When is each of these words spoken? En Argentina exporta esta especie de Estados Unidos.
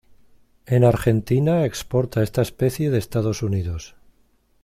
En 0.65 0.83
Argentina 0.83 1.63
exporta 1.63 2.23
esta 2.23 2.41
especie 2.41 2.89
de 2.89 2.97
Estados 2.97 3.43
Unidos. 3.43 3.95